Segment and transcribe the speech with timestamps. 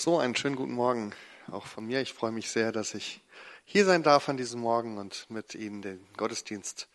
[0.00, 1.12] So, einen schönen guten Morgen
[1.50, 2.00] auch von mir.
[2.00, 3.20] Ich freue mich sehr, dass ich
[3.64, 6.86] hier sein darf an diesem Morgen und mit Ihnen den Gottesdienst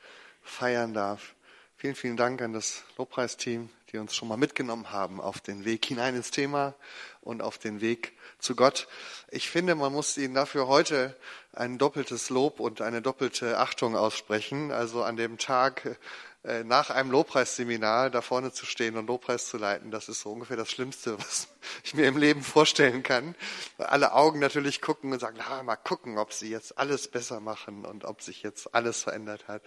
[0.41, 1.35] feiern darf.
[1.75, 5.85] Vielen, vielen Dank an das Lobpreisteam, die uns schon mal mitgenommen haben auf den Weg
[5.85, 6.75] hinein ins Thema
[7.19, 8.87] und auf den Weg zu Gott.
[9.31, 11.13] Ich finde, man muss Ihnen dafür heute
[11.51, 14.71] ein doppeltes Lob und eine doppelte Achtung aussprechen.
[14.71, 15.99] Also an dem Tag,
[16.65, 20.57] nach einem Lobpreisseminar da vorne zu stehen und Lobpreis zu leiten, das ist so ungefähr
[20.57, 21.47] das Schlimmste, was
[21.83, 23.35] ich mir im Leben vorstellen kann.
[23.77, 27.39] Weil alle Augen natürlich gucken und sagen, na, mal gucken, ob sie jetzt alles besser
[27.39, 29.61] machen und ob sich jetzt alles verändert hat.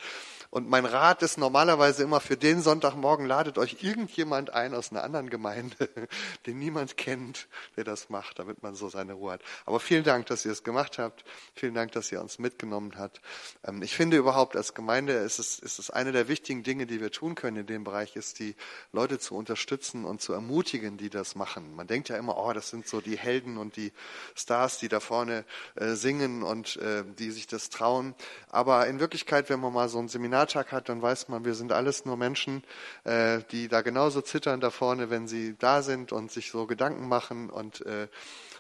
[0.51, 5.03] Und mein Rat ist normalerweise immer für den Sonntagmorgen, ladet euch irgendjemand ein aus einer
[5.03, 5.89] anderen Gemeinde,
[6.47, 9.43] den niemand kennt, der das macht, damit man so seine Ruhe hat.
[9.65, 11.25] Aber vielen Dank, dass ihr es gemacht habt.
[11.55, 13.21] Vielen Dank, dass ihr uns mitgenommen habt.
[13.65, 17.01] Ähm, ich finde überhaupt als Gemeinde ist es, ist es eine der wichtigen Dinge, die
[17.01, 18.55] wir tun können in dem Bereich, ist die
[18.93, 21.75] Leute zu unterstützen und zu ermutigen, die das machen.
[21.77, 23.93] Man denkt ja immer, oh, das sind so die Helden und die
[24.35, 25.45] Stars, die da vorne
[25.77, 28.15] äh, singen und äh, die sich das trauen.
[28.49, 31.73] Aber in Wirklichkeit, wenn man mal so einen Seminartag hat, dann weiß man, wir sind
[31.73, 32.65] alles nur Menschen,
[33.05, 37.09] äh, die da genauso zittern da vorne, wenn sie da sind und sich so Gedanken
[37.09, 38.09] machen und äh,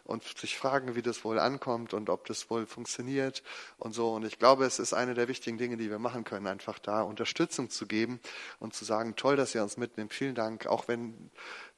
[0.06, 3.42] und sich fragen, wie das wohl ankommt und ob das wohl funktioniert
[3.78, 4.14] und so.
[4.14, 7.02] Und ich glaube, es ist eine der wichtigen Dinge, die wir machen können, einfach da
[7.02, 8.20] Unterstützung zu geben
[8.58, 10.14] und zu sagen, toll, dass ihr uns mitnimmt.
[10.14, 11.30] Vielen Dank, auch wenn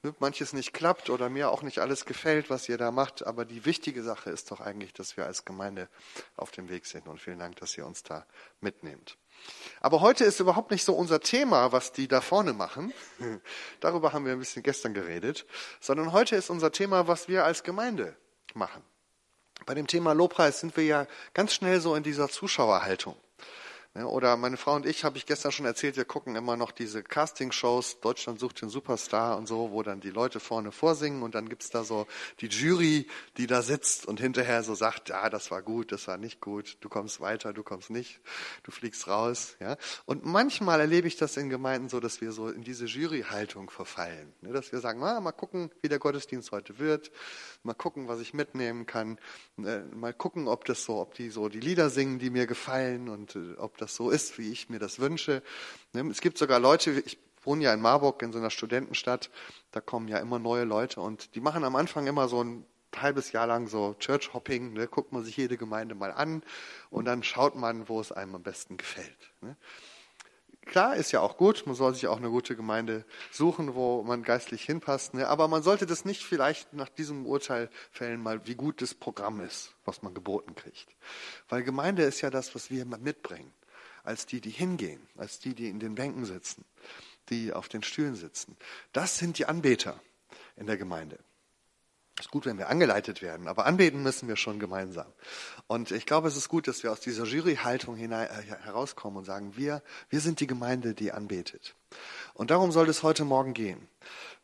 [0.03, 3.27] ne, manches nicht klappt oder mir auch nicht alles gefällt, was ihr da macht.
[3.27, 5.89] Aber die wichtige Sache ist doch eigentlich, dass wir als Gemeinde
[6.37, 7.07] auf dem Weg sind.
[7.07, 8.27] Und vielen Dank, dass ihr uns da
[8.61, 9.17] mitnehmt.
[9.81, 12.93] Aber heute ist überhaupt nicht so unser Thema, was die da vorne machen.
[13.81, 15.47] Darüber haben wir ein bisschen gestern geredet.
[15.81, 18.17] Sondern heute ist unser Thema, was wir als Gemeinde
[18.55, 18.83] machen.
[19.67, 23.17] Bei dem Thema Lobpreis sind wir ja ganz schnell so in dieser Zuschauerhaltung.
[24.05, 27.03] Oder meine Frau und ich, habe ich gestern schon erzählt, wir gucken immer noch diese
[27.03, 31.49] Casting-Shows, Deutschland sucht den Superstar und so, wo dann die Leute vorne vorsingen und dann
[31.49, 32.07] gibt's da so
[32.41, 36.19] die Jury, die da sitzt und hinterher so sagt, ja, das war gut, das war
[36.19, 38.21] nicht gut, du kommst weiter, du kommst nicht,
[38.63, 39.57] du fliegst raus.
[39.61, 39.77] Ja?
[40.05, 44.33] Und manchmal erlebe ich das in Gemeinden so, dass wir so in diese Jury-Haltung verfallen.
[44.43, 44.53] Ne?
[44.53, 47.11] Dass wir sagen, mal gucken, wie der Gottesdienst heute wird,
[47.63, 49.19] mal gucken, was ich mitnehmen kann,
[49.59, 53.09] äh, mal gucken, ob das so, ob die so die Lieder singen, die mir gefallen
[53.09, 55.43] und äh, ob das so ist, wie ich mir das wünsche.
[55.93, 59.31] Ne, es gibt sogar Leute, ich wohne ja in Marburg, in so einer Studentenstadt,
[59.71, 62.67] da kommen ja immer neue Leute und die machen am Anfang immer so ein
[62.97, 66.43] halbes Jahr lang so Church Hopping, ne, guckt man sich jede Gemeinde mal an
[66.91, 69.33] und dann schaut man, wo es einem am besten gefällt.
[69.41, 69.57] Ne.
[70.69, 74.23] Klar, ist ja auch gut, man soll sich auch eine gute Gemeinde suchen, wo man
[74.23, 75.27] geistlich hinpasst, ne?
[75.27, 79.41] aber man sollte das nicht vielleicht nach diesem Urteil fällen, mal wie gut das Programm
[79.41, 80.95] ist, was man geboten kriegt.
[81.49, 83.51] Weil Gemeinde ist ja das, was wir mitbringen
[84.05, 86.65] als die, die hingehen, als die, die in den Bänken sitzen,
[87.29, 88.57] die auf den Stühlen sitzen.
[88.93, 90.01] Das sind die Anbeter
[90.57, 91.19] in der Gemeinde.
[92.19, 95.07] Es ist gut, wenn wir angeleitet werden, aber anbeten müssen wir schon gemeinsam.
[95.69, 99.57] Und ich glaube, es ist gut, dass wir aus dieser Juryhaltung äh, herauskommen und sagen,
[99.57, 101.77] wir, wir sind die Gemeinde, die anbetet.
[102.35, 103.89] Und darum soll es heute Morgen gehen.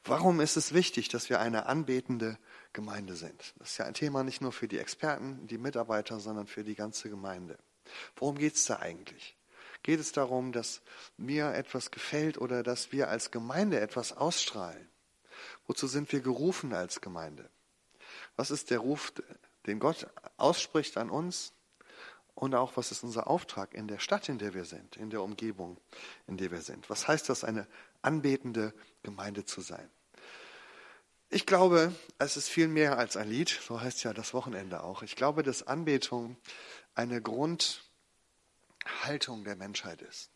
[0.04, 2.38] Warum ist es wichtig, dass wir eine anbetende
[2.72, 3.54] Gemeinde sind?
[3.58, 6.76] Das ist ja ein Thema nicht nur für die Experten, die Mitarbeiter, sondern für die
[6.76, 7.58] ganze Gemeinde.
[8.16, 9.36] Worum geht es da eigentlich?
[9.84, 10.80] Geht es darum, dass
[11.18, 14.88] mir etwas gefällt oder dass wir als Gemeinde etwas ausstrahlen?
[15.66, 17.50] Wozu sind wir gerufen als Gemeinde?
[18.34, 19.12] Was ist der Ruf,
[19.66, 20.06] den Gott
[20.38, 21.52] ausspricht an uns?
[22.34, 25.22] Und auch, was ist unser Auftrag in der Stadt, in der wir sind, in der
[25.22, 25.78] Umgebung,
[26.26, 26.88] in der wir sind?
[26.88, 27.68] Was heißt das, eine
[28.00, 28.72] anbetende
[29.02, 29.88] Gemeinde zu sein?
[31.28, 35.02] Ich glaube, es ist viel mehr als ein Lied, so heißt ja das Wochenende auch.
[35.02, 36.38] Ich glaube, dass Anbetung
[36.94, 37.84] eine Grund,
[38.84, 40.30] Haltung der Menschheit ist.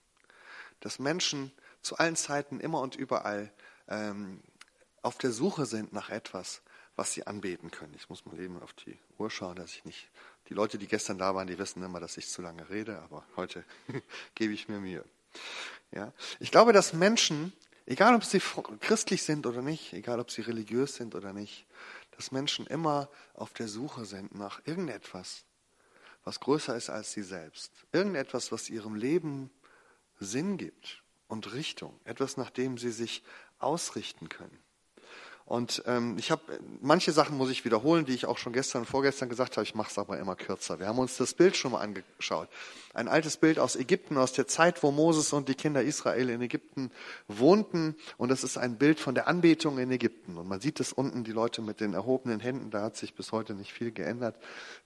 [0.81, 3.53] Dass Menschen zu allen Zeiten immer und überall
[3.89, 4.43] ähm,
[5.03, 6.63] auf der Suche sind nach etwas,
[6.97, 7.95] was sie anbeten können.
[7.95, 10.09] Ich muss mal eben auf die Uhr schauen, dass ich nicht.
[10.49, 13.25] Die Leute, die gestern da waren, die wissen immer, dass ich zu lange rede, aber
[13.37, 13.65] heute
[14.35, 15.05] gebe ich mir Mühe.
[15.93, 16.13] Ja?
[16.41, 17.53] Ich glaube, dass Menschen,
[17.87, 18.41] egal ob sie
[18.81, 21.67] christlich sind oder nicht, egal ob sie religiös sind oder nicht,
[22.17, 25.45] dass Menschen immer auf der Suche sind nach irgendetwas,
[26.29, 27.73] was größer ist als sie selbst.
[27.91, 29.51] Irgendetwas, was ihrem Leben
[30.21, 31.99] Sinn gibt und Richtung.
[32.05, 33.23] Etwas, nach dem sie sich
[33.59, 34.59] ausrichten können.
[35.49, 36.43] Und ähm, ich habe
[36.83, 39.65] manche Sachen muss ich wiederholen, die ich auch schon gestern und vorgestern gesagt habe.
[39.65, 40.79] Ich mache es aber immer kürzer.
[40.79, 42.51] Wir haben uns das Bild schon mal angeschaut.
[42.93, 46.43] Ein altes Bild aus Ägypten, aus der Zeit, wo Moses und die Kinder Israel in
[46.43, 46.91] Ägypten
[47.29, 47.97] wohnten.
[48.19, 50.37] Und das ist ein Bild von der Anbetung in Ägypten.
[50.37, 52.71] Und man sieht es unten, die Leute mit den erhobenen Händen.
[52.71, 54.37] Da hat sich bis heute nicht viel geändert.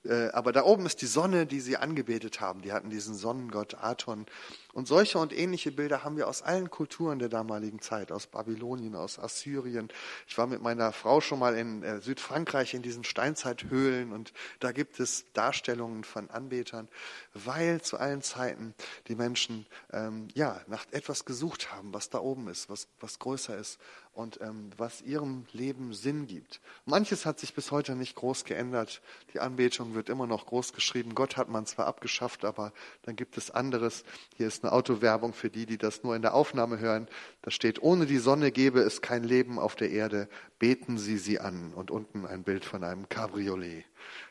[0.05, 2.63] Äh, aber da oben ist die Sonne, die sie angebetet haben.
[2.63, 4.27] Die hatten diesen Sonnengott Aton.
[4.73, 8.97] Und solche und ähnliche Bilder haben wir aus allen Kulturen der damaligen Zeit, aus Babylonien,
[8.97, 9.89] aus Assyrien.
[10.27, 14.73] Ich war mit meiner Frau schon mal in äh, Südfrankreich in diesen Steinzeithöhlen und da
[14.73, 16.89] gibt es Darstellungen von Anbetern,
[17.35, 18.75] weil zu allen Zeiten
[19.09, 23.57] die Menschen ähm, ja nach etwas gesucht haben, was da oben ist, was, was größer
[23.59, 23.79] ist
[24.15, 26.61] und ähm, was ihrem Leben Sinn gibt.
[26.85, 29.01] Manches hat sich bis heute nicht groß geändert.
[29.33, 31.15] Die Anbetung wird immer noch groß geschrieben.
[31.15, 32.73] Gott hat man zwar abgeschafft, aber
[33.03, 34.05] dann gibt es anderes.
[34.37, 37.09] Hier ist eine Autowerbung für die, die das nur in der Aufnahme hören.
[37.41, 40.29] Da steht, ohne die Sonne gäbe es kein Leben auf der Erde.
[40.59, 41.73] Beten Sie sie an.
[41.75, 43.85] Und unten ein Bild von einem Cabriolet.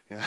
[0.09, 0.19] Ja.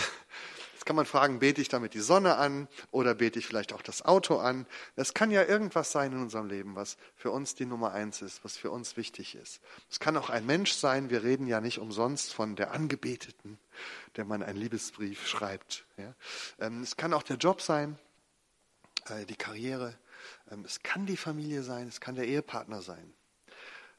[0.85, 3.81] Jetzt kann man fragen, bete ich damit die Sonne an oder bete ich vielleicht auch
[3.81, 4.67] das Auto an?
[4.97, 8.45] Das kann ja irgendwas sein in unserem Leben, was für uns die Nummer eins ist,
[8.45, 9.63] was für uns wichtig ist.
[9.89, 11.09] Es kann auch ein Mensch sein.
[11.09, 13.59] Wir reden ja nicht umsonst von der Angebeteten,
[14.17, 15.87] der man einen Liebesbrief schreibt.
[15.97, 16.15] Ja?
[16.59, 17.99] Ähm, es kann auch der Job sein,
[19.07, 19.97] äh, die Karriere.
[20.51, 23.15] Ähm, es kann die Familie sein, es kann der Ehepartner sein.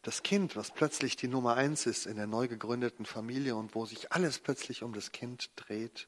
[0.03, 3.87] Das Kind, was plötzlich die Nummer eins ist in der neu gegründeten Familie und wo
[3.87, 6.07] sich alles plötzlich um das Kind dreht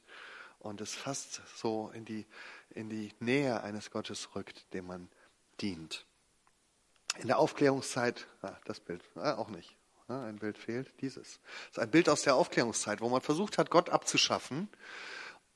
[0.60, 2.26] und es fast so in die,
[2.70, 5.10] in die Nähe eines Gottes rückt, dem man
[5.62, 6.06] dient.
[7.18, 9.76] In der Aufklärungszeit, ah, das Bild, ah, auch nicht,
[10.08, 11.40] ah, ein Bild fehlt, dieses.
[11.70, 14.70] Das ist ein Bild aus der Aufklärungszeit, wo man versucht hat, Gott abzuschaffen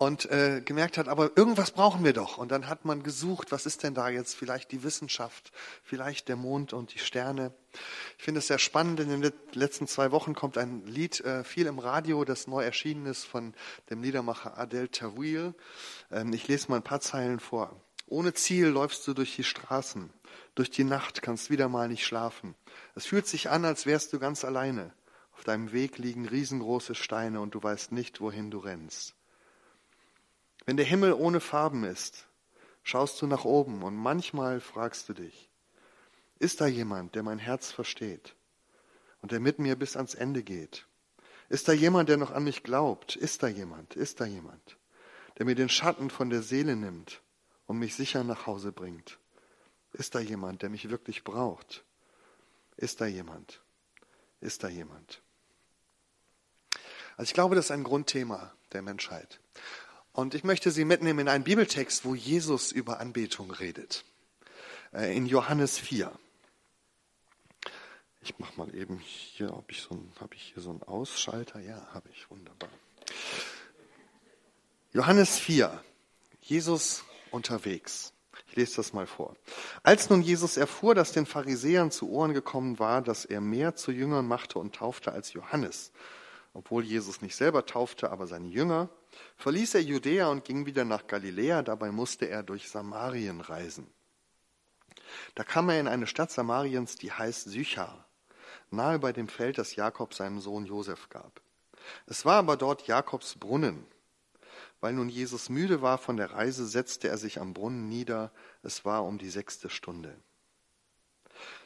[0.01, 2.39] und äh, gemerkt hat, aber irgendwas brauchen wir doch.
[2.39, 4.35] Und dann hat man gesucht, was ist denn da jetzt?
[4.35, 5.51] Vielleicht die Wissenschaft,
[5.83, 7.53] vielleicht der Mond und die Sterne.
[8.17, 8.99] Ich finde es sehr spannend.
[8.99, 13.05] In den letzten zwei Wochen kommt ein Lied äh, viel im Radio, das neu erschienen
[13.05, 13.53] ist von
[13.91, 15.53] dem Liedermacher Adel Tawil.
[16.09, 17.79] Ähm, ich lese mal ein paar Zeilen vor.
[18.07, 20.11] Ohne Ziel läufst du durch die Straßen.
[20.55, 22.55] Durch die Nacht kannst wieder mal nicht schlafen.
[22.95, 24.95] Es fühlt sich an, als wärst du ganz alleine.
[25.33, 29.13] Auf deinem Weg liegen riesengroße Steine und du weißt nicht, wohin du rennst.
[30.65, 32.27] Wenn der Himmel ohne Farben ist,
[32.83, 35.49] schaust du nach oben und manchmal fragst du dich,
[36.39, 38.35] ist da jemand, der mein Herz versteht
[39.21, 40.87] und der mit mir bis ans Ende geht?
[41.49, 43.15] Ist da jemand, der noch an mich glaubt?
[43.15, 43.95] Ist da jemand?
[43.95, 44.77] Ist da jemand,
[45.37, 47.21] der mir den Schatten von der Seele nimmt
[47.67, 49.19] und mich sicher nach Hause bringt?
[49.93, 51.83] Ist da jemand, der mich wirklich braucht?
[52.77, 53.61] Ist da jemand?
[54.39, 55.21] Ist da jemand?
[57.17, 59.39] Also ich glaube, das ist ein Grundthema der Menschheit.
[60.13, 64.03] Und ich möchte Sie mitnehmen in einen Bibeltext, wo Jesus über Anbetung redet.
[64.93, 66.11] Äh, in Johannes 4.
[68.23, 71.59] Ich mache mal eben hier, ob ich so ein, habe ich hier so einen Ausschalter?
[71.59, 72.69] Ja, habe ich, wunderbar.
[74.93, 75.83] Johannes 4.
[76.41, 78.13] Jesus unterwegs.
[78.49, 79.35] Ich lese das mal vor.
[79.81, 83.93] Als nun Jesus erfuhr, dass den Pharisäern zu Ohren gekommen war, dass er mehr zu
[83.93, 85.93] Jüngern machte und taufte als Johannes,
[86.53, 88.89] obwohl Jesus nicht selber taufte, aber seine Jünger,
[89.37, 93.87] verließ er Judäa und ging wieder nach Galiläa, dabei musste er durch Samarien reisen.
[95.35, 98.05] Da kam er in eine Stadt Samariens, die heißt Sychar,
[98.69, 101.41] nahe bei dem Feld, das Jakob seinem Sohn Josef gab.
[102.05, 103.85] Es war aber dort Jakobs Brunnen.
[104.79, 108.31] Weil nun Jesus müde war von der Reise, setzte er sich am Brunnen nieder.
[108.63, 110.15] Es war um die sechste Stunde.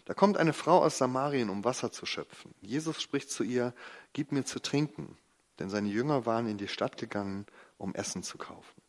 [0.05, 2.53] Da kommt eine Frau aus Samarien, um Wasser zu schöpfen.
[2.61, 3.73] Jesus spricht zu ihr,
[4.13, 5.17] Gib mir zu trinken
[5.59, 7.45] denn seine Jünger waren in die Stadt gegangen,
[7.77, 8.81] um Essen zu kaufen.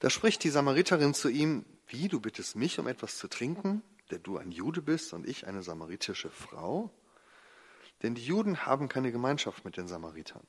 [0.00, 4.18] Da spricht die Samariterin zu ihm, wie, du bittest mich um etwas zu trinken, der
[4.18, 6.90] du ein Jude bist und ich eine samaritische Frau?
[8.02, 10.46] Denn die Juden haben keine Gemeinschaft mit den Samaritern.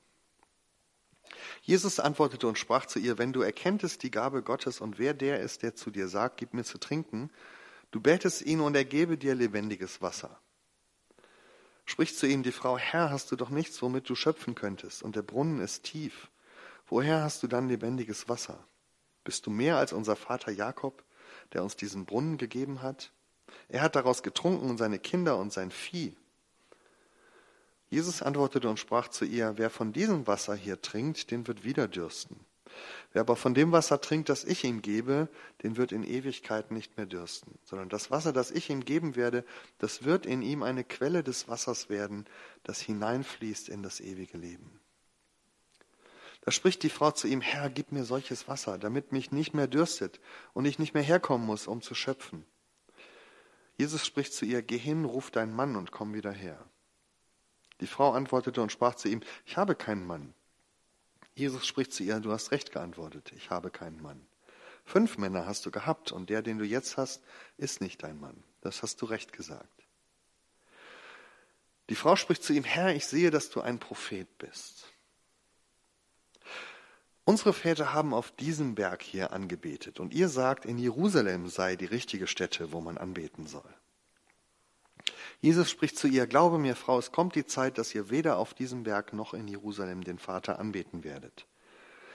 [1.62, 5.40] Jesus antwortete und sprach zu ihr, wenn du erkenntest die Gabe Gottes und wer der
[5.40, 7.30] ist, der zu dir sagt, gib mir zu trinken,
[7.92, 10.40] du betest ihn und er gebe dir lebendiges Wasser
[11.92, 15.16] spricht zu ihm die Frau, Herr, hast du doch nichts, womit du schöpfen könntest, und
[15.16, 16.30] der Brunnen ist tief.
[16.88, 18.66] Woher hast du dann lebendiges Wasser?
[19.24, 21.04] Bist du mehr als unser Vater Jakob,
[21.54, 23.12] der uns diesen Brunnen gegeben hat?
[23.68, 26.16] Er hat daraus getrunken und seine Kinder und sein Vieh.
[27.90, 31.90] Jesus antwortete und sprach zu ihr, wer von diesem Wasser hier trinkt, den wird wieder
[31.90, 32.40] dürsten.
[33.14, 35.28] Wer aber von dem Wasser trinkt, das ich ihm gebe,
[35.64, 39.44] den wird in Ewigkeit nicht mehr dürsten, sondern das Wasser, das ich ihm geben werde,
[39.80, 42.26] das wird in ihm eine Quelle des Wassers werden,
[42.64, 44.80] das hineinfließt in das ewige Leben.
[46.44, 49.68] Da spricht die Frau zu ihm, Herr, gib mir solches Wasser, damit mich nicht mehr
[49.68, 50.20] dürstet
[50.54, 52.46] und ich nicht mehr herkommen muss, um zu schöpfen.
[53.78, 56.64] Jesus spricht zu ihr, geh hin, ruf deinen Mann und komm wieder her.
[57.80, 60.34] Die Frau antwortete und sprach zu ihm, ich habe keinen Mann.
[61.42, 64.22] Jesus spricht zu ihr, du hast recht geantwortet, ich habe keinen Mann.
[64.86, 67.24] Fünf Männer hast du gehabt und der, den du jetzt hast,
[67.58, 68.44] ist nicht dein Mann.
[68.62, 69.88] Das hast du recht gesagt.
[71.90, 74.86] Die Frau spricht zu ihm, Herr, ich sehe, dass du ein Prophet bist.
[77.26, 81.86] Unsere Väter haben auf diesem Berg hier angebetet und ihr sagt, in Jerusalem sei die
[81.86, 83.74] richtige Stätte, wo man anbeten soll.
[85.42, 88.54] Jesus spricht zu ihr, glaube mir, Frau, es kommt die Zeit, dass ihr weder auf
[88.54, 91.48] diesem Berg noch in Jerusalem den Vater anbeten werdet.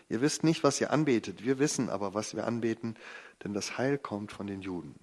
[0.09, 2.97] Ihr wisst nicht, was ihr anbetet, wir wissen aber, was wir anbeten,
[3.43, 4.95] denn das Heil kommt von den Juden.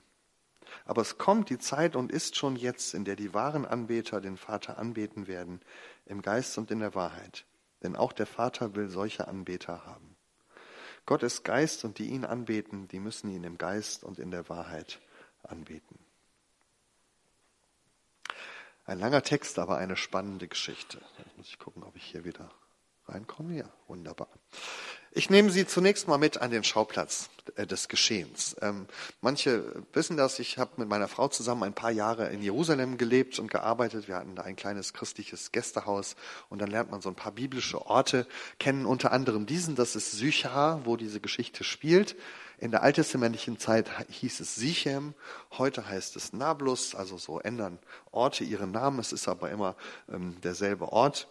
[0.85, 4.37] Aber es kommt die Zeit und ist schon jetzt, in der die wahren Anbeter den
[4.37, 5.59] Vater anbeten werden,
[6.05, 7.45] im Geist und in der Wahrheit.
[7.83, 10.15] Denn auch der Vater will solche Anbeter haben.
[11.05, 14.47] Gott ist Geist und die ihn anbeten, die müssen ihn im Geist und in der
[14.47, 15.01] Wahrheit
[15.43, 15.99] anbeten.
[18.85, 20.99] Ein langer Text, aber eine spannende Geschichte.
[21.17, 22.51] Jetzt muss ich gucken, ob ich hier wieder
[23.07, 23.55] reinkomme.
[23.55, 24.27] Ja, wunderbar.
[25.11, 28.57] Ich nehme Sie zunächst mal mit an den Schauplatz äh, des Geschehens.
[28.61, 28.87] Ähm,
[29.21, 33.39] manche wissen das, ich habe mit meiner Frau zusammen ein paar Jahre in Jerusalem gelebt
[33.39, 34.07] und gearbeitet.
[34.07, 36.15] Wir hatten da ein kleines christliches Gästehaus
[36.49, 38.27] und dann lernt man so ein paar biblische Orte
[38.59, 42.15] kennen, unter anderem diesen, das ist Sychar, wo diese Geschichte spielt.
[42.63, 45.15] In der alttestamentlichen Zeit hieß es Sichem,
[45.57, 47.77] heute heißt es Nablus, also so ändern
[48.13, 49.75] Orte ihren Namen, es ist aber immer
[50.09, 51.27] ähm, derselbe Ort.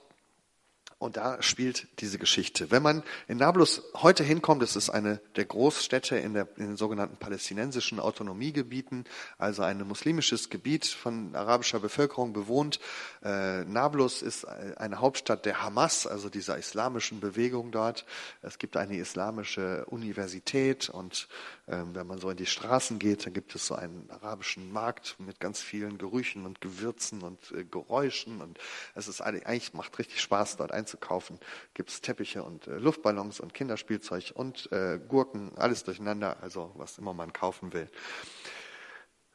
[1.02, 2.71] Und da spielt diese Geschichte.
[2.71, 6.76] Wenn man in Nablus heute hinkommt, das ist eine der Großstädte in, der, in den
[6.76, 9.04] sogenannten palästinensischen Autonomiegebieten,
[9.37, 12.78] also ein muslimisches Gebiet von arabischer Bevölkerung bewohnt.
[13.25, 18.06] Äh, Nablus ist eine Hauptstadt der Hamas, also dieser islamischen Bewegung dort.
[18.40, 21.26] Es gibt eine islamische Universität und
[21.62, 25.17] äh, wenn man so in die Straßen geht, dann gibt es so einen arabischen Markt
[25.19, 28.59] mit ganz vielen Gerüchen und Gewürzen und äh, Geräuschen und
[28.95, 31.38] es ist eigentlich macht richtig Spaß dort einzukaufen einzukaufen.
[31.75, 36.99] Gibt es Teppiche und äh, Luftballons und Kinderspielzeug und äh, Gurken, alles durcheinander, also was
[36.99, 37.88] immer man kaufen will.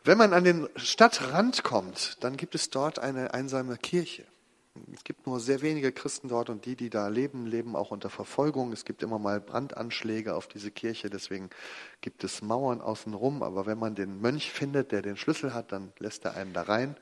[0.03, 4.25] Wenn man an den Stadtrand kommt, dann gibt es dort eine einsame Kirche.
[4.93, 8.09] Es gibt nur sehr wenige Christen dort und die, die da leben, leben auch unter
[8.09, 8.71] Verfolgung.
[8.71, 11.49] Es gibt immer mal Brandanschläge auf diese Kirche, deswegen
[12.01, 13.43] gibt es Mauern außenrum.
[13.43, 16.63] Aber wenn man den Mönch findet, der den Schlüssel hat, dann lässt er einen da
[16.63, 16.95] rein.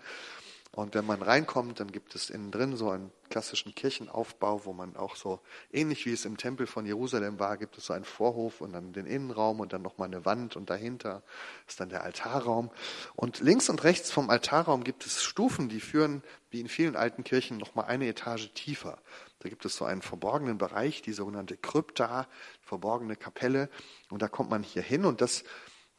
[0.75, 4.97] Und wenn man reinkommt, dann gibt es innen drin so einen klassischen Kirchenaufbau, wo man
[4.97, 5.39] auch so,
[5.71, 8.91] ähnlich wie es im Tempel von Jerusalem war, gibt es so einen Vorhof und dann
[8.91, 11.23] den Innenraum und dann nochmal eine Wand und dahinter
[11.65, 12.71] ist dann der Altarraum.
[13.15, 17.23] Und links und rechts vom Altarraum gibt es Stufen, die führen, wie in vielen alten
[17.23, 18.99] Kirchen, nochmal eine Etage tiefer.
[19.39, 22.27] Da gibt es so einen verborgenen Bereich, die sogenannte Krypta,
[22.59, 23.69] verborgene Kapelle.
[24.09, 25.45] Und da kommt man hier hin und das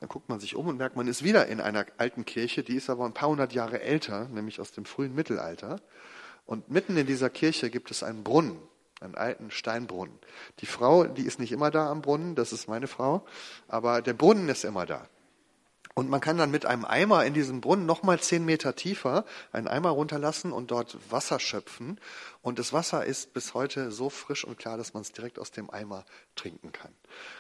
[0.01, 2.77] dann guckt man sich um und merkt, man ist wieder in einer alten Kirche, die
[2.77, 5.81] ist aber ein paar hundert Jahre älter, nämlich aus dem frühen Mittelalter.
[6.45, 8.59] Und mitten in dieser Kirche gibt es einen Brunnen,
[9.01, 10.19] einen alten Steinbrunnen.
[10.61, 13.25] Die Frau, die ist nicht immer da am Brunnen, das ist meine Frau,
[13.69, 15.09] aber der Brunnen ist immer da.
[15.99, 19.67] Und man kann dann mit einem Eimer in diesem Brunnen nochmal zehn Meter tiefer einen
[19.67, 21.99] Eimer runterlassen und dort Wasser schöpfen.
[22.43, 25.53] Und das Wasser ist bis heute so frisch und klar, dass man es direkt aus
[25.53, 26.93] dem Eimer trinken kann.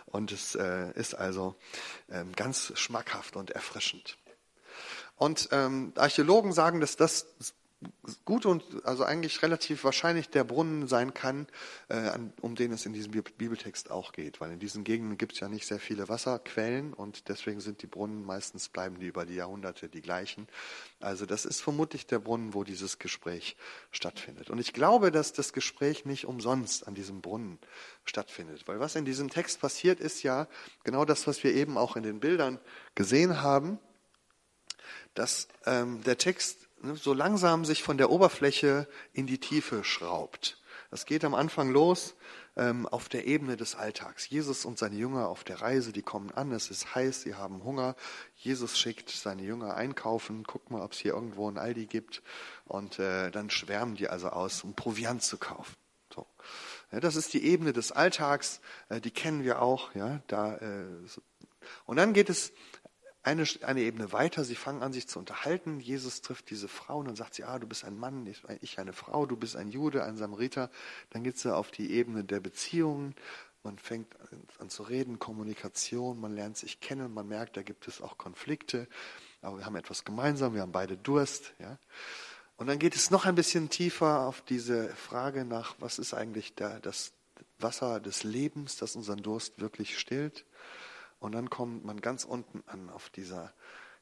[0.06, 1.54] Und es äh, ist also
[2.10, 4.16] ähm, ganz schmackhaft und erfrischend.
[5.16, 7.26] Und ähm, Archäologen sagen, dass das
[8.24, 11.46] gut und also eigentlich relativ wahrscheinlich der Brunnen sein kann,
[11.88, 14.40] äh, um den es in diesem Bibeltext auch geht.
[14.40, 17.86] Weil in diesen Gegenden gibt es ja nicht sehr viele Wasserquellen und deswegen sind die
[17.86, 20.48] Brunnen meistens bleiben die über die Jahrhunderte die gleichen.
[21.00, 23.56] Also das ist vermutlich der Brunnen, wo dieses Gespräch
[23.90, 24.50] stattfindet.
[24.50, 27.58] Und ich glaube, dass das Gespräch nicht umsonst an diesem Brunnen
[28.04, 28.66] stattfindet.
[28.66, 30.48] Weil was in diesem Text passiert, ist ja
[30.84, 32.58] genau das, was wir eben auch in den Bildern
[32.94, 33.78] gesehen haben,
[35.14, 40.60] dass ähm, der Text so langsam sich von der Oberfläche in die Tiefe schraubt.
[40.90, 42.14] Das geht am Anfang los
[42.56, 44.28] ähm, auf der Ebene des Alltags.
[44.28, 47.64] Jesus und seine Jünger auf der Reise, die kommen an, es ist heiß, sie haben
[47.64, 47.96] Hunger.
[48.36, 52.22] Jesus schickt seine Jünger einkaufen, guck mal, ob es hier irgendwo ein Aldi gibt.
[52.64, 55.74] Und äh, dann schwärmen die also aus, um Proviant zu kaufen.
[56.14, 56.26] So.
[56.92, 59.94] Ja, das ist die Ebene des Alltags, äh, die kennen wir auch.
[59.94, 61.20] Ja, da, äh, so.
[61.84, 62.52] Und dann geht es
[63.26, 65.80] eine, eine Ebene weiter, sie fangen an, sich zu unterhalten.
[65.80, 68.92] Jesus trifft diese Frau und dann sagt sie, ah, du bist ein Mann, ich eine
[68.92, 70.70] Frau, du bist ein Jude, ein Samariter.
[71.10, 73.16] Dann geht sie auf die Ebene der Beziehungen.
[73.64, 74.14] Man fängt
[74.60, 78.86] an zu reden, Kommunikation, man lernt sich kennen, man merkt, da gibt es auch Konflikte,
[79.42, 81.52] aber wir haben etwas gemeinsam, wir haben beide Durst.
[81.58, 81.78] Ja?
[82.56, 86.54] Und dann geht es noch ein bisschen tiefer auf diese Frage nach, was ist eigentlich
[86.54, 87.12] der, das
[87.58, 90.44] Wasser des Lebens, das unseren Durst wirklich stillt.
[91.26, 93.52] Und dann kommt man ganz unten an auf dieser,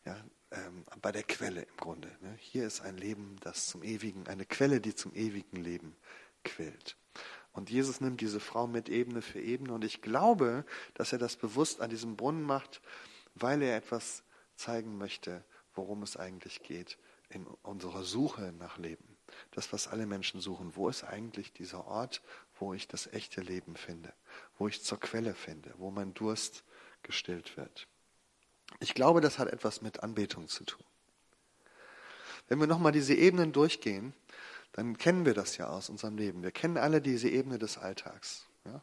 [0.05, 0.15] ja,
[0.51, 2.15] ähm, bei der Quelle im Grunde.
[2.21, 2.37] Ne?
[2.39, 5.97] Hier ist ein Leben, das zum ewigen, eine Quelle, die zum ewigen Leben
[6.45, 6.99] quillt.
[7.53, 9.73] Und Jesus nimmt diese Frau mit Ebene für Ebene.
[9.73, 12.83] Und ich glaube, dass er das bewusst an diesem Brunnen macht,
[13.35, 14.23] weil er etwas
[14.57, 16.99] zeigen möchte, worum es eigentlich geht
[17.31, 19.17] in unserer Suche nach Leben.
[19.53, 20.77] Das, was alle Menschen suchen.
[20.77, 22.21] Wo ist eigentlich dieser Ort,
[22.59, 24.13] wo ich das echte Leben finde?
[24.59, 25.73] Wo ich zur Quelle finde?
[25.79, 26.65] Wo mein Durst
[27.05, 27.87] gestillt wird.
[28.81, 30.85] Ich glaube, das hat etwas mit Anbetung zu tun.
[32.49, 34.13] Wenn wir nochmal diese Ebenen durchgehen,
[34.73, 36.43] dann kennen wir das ja aus unserem Leben.
[36.43, 38.47] Wir kennen alle diese Ebene des Alltags.
[38.67, 38.83] Ja?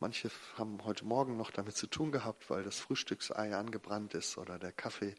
[0.00, 4.58] Manche haben heute Morgen noch damit zu tun gehabt, weil das Frühstücksei angebrannt ist oder
[4.58, 5.14] der Kaffee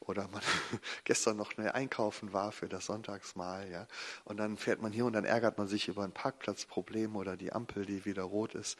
[0.00, 0.42] oder man
[1.04, 3.86] gestern noch schnell einkaufen war für das Sonntagsmahl, ja.
[4.24, 7.52] Und dann fährt man hier und dann ärgert man sich über ein Parkplatzproblem oder die
[7.52, 8.76] Ampel, die wieder rot ist.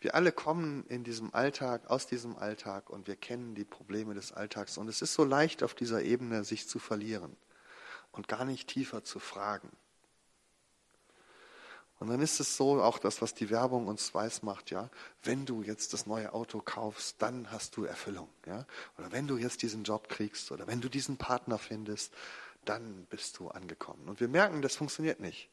[0.00, 4.32] Wir alle kommen in diesem Alltag, aus diesem Alltag und wir kennen die Probleme des
[4.32, 4.78] Alltags.
[4.78, 7.36] Und es ist so leicht auf dieser Ebene, sich zu verlieren
[8.12, 9.70] und gar nicht tiefer zu fragen.
[11.98, 14.88] Und dann ist es so, auch das, was die Werbung uns weiß macht, ja,
[15.22, 18.64] wenn du jetzt das neue Auto kaufst, dann hast du Erfüllung, ja.
[18.96, 22.14] Oder wenn du jetzt diesen Job kriegst oder wenn du diesen Partner findest,
[22.64, 24.08] dann bist du angekommen.
[24.08, 25.50] Und wir merken, das funktioniert nicht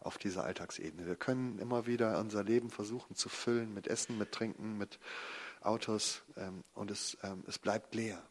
[0.00, 1.06] auf dieser Alltagsebene.
[1.06, 4.98] Wir können immer wieder unser Leben versuchen zu füllen mit Essen, mit Trinken, mit
[5.60, 8.22] Autos ähm, und es, ähm, es bleibt leer.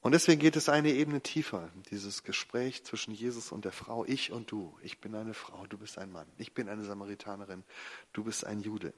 [0.00, 4.30] Und deswegen geht es eine Ebene tiefer, dieses Gespräch zwischen Jesus und der Frau, ich
[4.30, 4.78] und du.
[4.82, 6.28] Ich bin eine Frau, du bist ein Mann.
[6.38, 7.64] Ich bin eine Samaritanerin,
[8.12, 8.94] du bist ein Jude.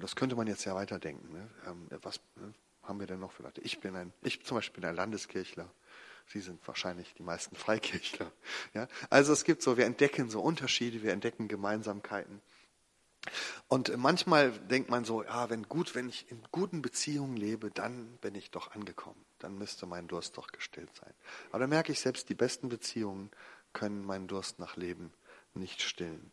[0.00, 1.32] Das könnte man jetzt ja weiterdenken.
[1.32, 1.50] Ne?
[1.66, 3.62] Ähm, was ne, haben wir denn noch für Leute?
[3.62, 5.72] Ich bin ein, ich zum Beispiel bin ein Landeskirchler.
[6.32, 8.30] Sie sind wahrscheinlich die meisten Freikirchler.
[8.74, 8.86] Ja?
[9.08, 12.40] Also es gibt so, wir entdecken so Unterschiede, wir entdecken Gemeinsamkeiten.
[13.68, 18.16] Und manchmal denkt man so, ja, wenn gut, wenn ich in guten Beziehungen lebe, dann
[18.18, 19.22] bin ich doch angekommen.
[19.38, 21.12] Dann müsste mein Durst doch gestillt sein.
[21.50, 23.30] Aber da merke ich selbst, die besten Beziehungen
[23.72, 25.12] können meinen Durst nach Leben
[25.54, 26.32] nicht stillen.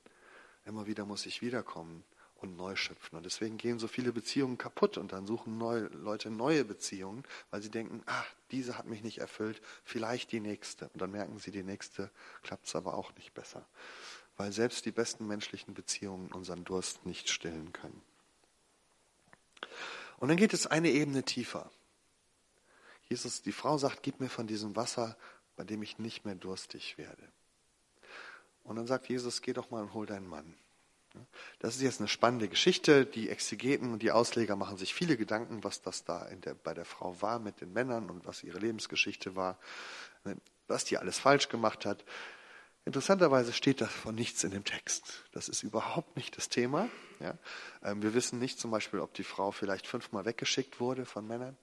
[0.65, 2.03] Immer wieder muss ich wiederkommen
[2.37, 3.17] und neu schöpfen.
[3.17, 7.61] Und deswegen gehen so viele Beziehungen kaputt und dann suchen neue, Leute neue Beziehungen, weil
[7.61, 10.89] sie denken, ah, diese hat mich nicht erfüllt, vielleicht die nächste.
[10.89, 12.11] Und dann merken sie, die nächste
[12.43, 13.65] klappt es aber auch nicht besser
[14.37, 18.01] weil selbst die besten menschlichen Beziehungen unseren Durst nicht stillen können.
[20.19, 21.71] Und dann geht es eine Ebene tiefer.
[23.09, 25.17] Jesus, die Frau sagt, gib mir von diesem Wasser,
[25.55, 27.23] bei dem ich nicht mehr durstig werde.
[28.63, 30.55] Und dann sagt Jesus, geh doch mal und hol deinen Mann.
[31.59, 33.05] Das ist jetzt eine spannende Geschichte.
[33.05, 36.85] Die Exegeten und die Ausleger machen sich viele Gedanken, was das da der, bei der
[36.85, 39.57] Frau war mit den Männern und was ihre Lebensgeschichte war,
[40.67, 42.03] was die alles falsch gemacht hat.
[42.85, 45.25] Interessanterweise steht davon nichts in dem Text.
[45.33, 46.87] Das ist überhaupt nicht das Thema.
[47.19, 47.37] Ja?
[47.83, 51.57] Ähm, wir wissen nicht zum Beispiel, ob die Frau vielleicht fünfmal weggeschickt wurde von Männern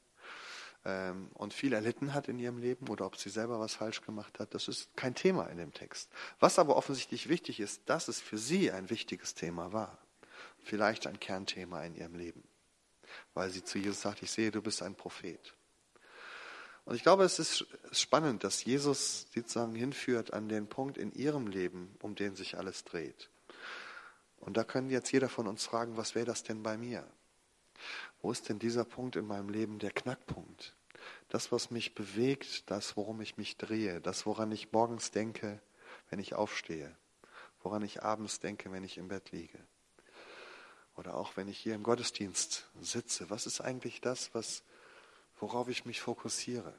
[0.84, 4.38] ähm, und viel erlitten hat in ihrem Leben oder ob sie selber was falsch gemacht
[4.38, 4.54] hat.
[4.54, 6.10] Das ist kein Thema in dem Text.
[6.40, 9.98] Was aber offensichtlich wichtig ist, dass es für sie ein wichtiges Thema war.
[10.62, 12.42] Vielleicht ein Kernthema in ihrem Leben.
[13.34, 15.54] Weil sie zu Jesus sagt, ich sehe, du bist ein Prophet.
[16.84, 21.46] Und ich glaube, es ist spannend, dass Jesus sozusagen hinführt an den Punkt in ihrem
[21.46, 23.30] Leben, um den sich alles dreht.
[24.36, 27.06] Und da können jetzt jeder von uns fragen, was wäre das denn bei mir?
[28.22, 30.74] Wo ist denn dieser Punkt in meinem Leben der Knackpunkt?
[31.28, 35.60] Das, was mich bewegt, das, worum ich mich drehe, das, woran ich morgens denke,
[36.10, 36.96] wenn ich aufstehe,
[37.62, 39.58] woran ich abends denke, wenn ich im Bett liege.
[40.96, 43.28] Oder auch wenn ich hier im Gottesdienst sitze.
[43.28, 44.62] Was ist eigentlich das, was
[45.40, 46.72] worauf ich mich fokussiere,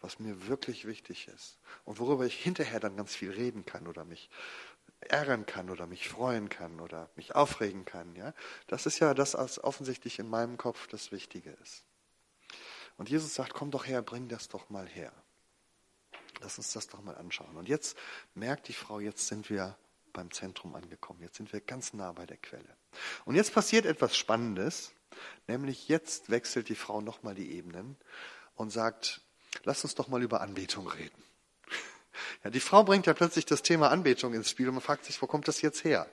[0.00, 4.04] was mir wirklich wichtig ist und worüber ich hinterher dann ganz viel reden kann oder
[4.04, 4.28] mich
[5.10, 8.14] ärgern kann oder mich freuen kann oder mich aufregen kann.
[8.14, 8.34] Ja?
[8.66, 11.84] Das ist ja das, was offensichtlich in meinem Kopf das Wichtige ist.
[12.96, 15.12] Und Jesus sagt, komm doch her, bring das doch mal her.
[16.40, 17.56] Lass uns das doch mal anschauen.
[17.56, 17.96] Und jetzt
[18.34, 19.76] merkt die Frau, jetzt sind wir
[20.12, 21.20] beim Zentrum angekommen.
[21.20, 22.76] Jetzt sind wir ganz nah bei der Quelle.
[23.24, 24.92] Und jetzt passiert etwas Spannendes.
[25.46, 27.96] Nämlich jetzt wechselt die Frau nochmal die Ebenen
[28.54, 29.20] und sagt,
[29.64, 31.22] lass uns doch mal über Anbetung reden.
[32.44, 35.20] Ja, die Frau bringt ja plötzlich das Thema Anbetung ins Spiel und man fragt sich,
[35.22, 36.06] wo kommt das jetzt her?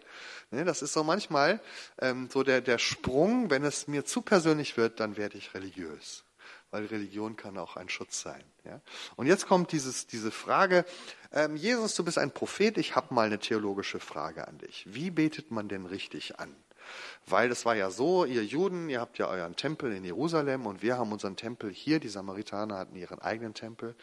[0.50, 1.60] Ne, das ist so manchmal
[2.00, 6.24] ähm, so der, der Sprung, wenn es mir zu persönlich wird, dann werde ich religiös.
[6.72, 8.44] Weil Religion kann auch ein Schutz sein.
[8.64, 8.80] Ja?
[9.18, 10.86] Und jetzt kommt dieses, diese Frage,
[11.34, 14.86] ähm, Jesus, du bist ein Prophet, ich habe mal eine theologische Frage an dich.
[14.88, 16.56] Wie betet man denn richtig an?
[17.26, 20.82] Weil es war ja so, ihr Juden, ihr habt ja euren Tempel in Jerusalem und
[20.82, 22.00] wir haben unseren Tempel hier.
[22.00, 23.96] Die Samaritaner hatten ihren eigenen Tempel.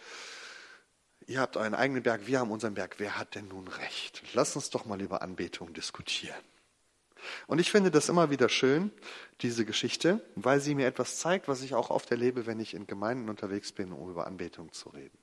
[1.29, 2.95] Ihr habt euren eigenen Berg, wir haben unseren Berg.
[2.97, 4.23] Wer hat denn nun recht?
[4.33, 6.41] Lass uns doch mal über Anbetung diskutieren.
[7.47, 8.91] Und ich finde das immer wieder schön,
[9.43, 12.87] diese Geschichte, weil sie mir etwas zeigt, was ich auch oft erlebe, wenn ich in
[12.87, 15.19] Gemeinden unterwegs bin, um über Anbetung zu reden.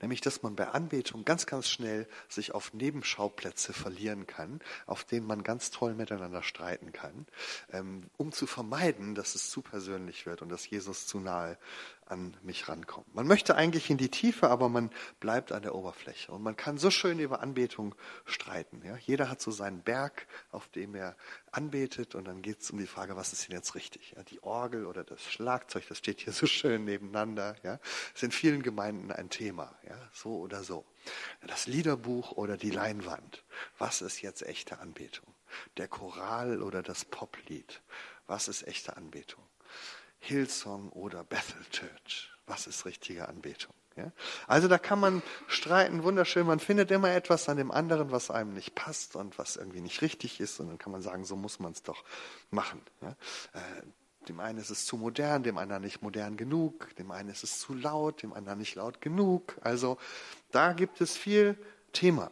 [0.00, 5.26] Nämlich, dass man bei Anbetung ganz, ganz schnell sich auf Nebenschauplätze verlieren kann, auf denen
[5.26, 7.26] man ganz toll miteinander streiten kann,
[7.70, 11.56] ähm, um zu vermeiden, dass es zu persönlich wird und dass Jesus zu nahe
[12.06, 13.08] an mich rankommen.
[13.14, 16.32] Man möchte eigentlich in die Tiefe, aber man bleibt an der Oberfläche.
[16.32, 18.82] Und man kann so schön über Anbetung streiten.
[18.84, 18.96] Ja?
[18.96, 21.16] Jeder hat so seinen Berg, auf dem er
[21.50, 22.14] anbetet.
[22.14, 24.12] Und dann geht es um die Frage, was ist denn jetzt richtig?
[24.16, 24.22] Ja?
[24.24, 27.56] Die Orgel oder das Schlagzeug, das steht hier so schön nebeneinander.
[27.62, 27.78] Ja?
[28.14, 29.74] Ist in vielen Gemeinden ein Thema.
[29.88, 29.96] Ja?
[30.12, 30.84] So oder so.
[31.46, 33.44] Das Liederbuch oder die Leinwand.
[33.78, 35.34] Was ist jetzt echte Anbetung?
[35.76, 37.82] Der Choral oder das Poplied.
[38.26, 39.44] Was ist echte Anbetung?
[40.22, 42.30] Hillsong oder Bethel Church.
[42.46, 43.74] Was ist richtige Anbetung?
[43.96, 44.12] Ja?
[44.46, 46.46] Also da kann man streiten, wunderschön.
[46.46, 50.00] Man findet immer etwas an dem anderen, was einem nicht passt und was irgendwie nicht
[50.00, 50.60] richtig ist.
[50.60, 52.04] Und dann kann man sagen, so muss man es doch
[52.50, 52.80] machen.
[53.00, 53.10] Ja?
[53.52, 53.82] Äh,
[54.28, 57.58] dem einen ist es zu modern, dem anderen nicht modern genug, dem einen ist es
[57.58, 59.56] zu laut, dem anderen nicht laut genug.
[59.62, 59.98] Also
[60.52, 61.58] da gibt es viel
[61.92, 62.30] Thema.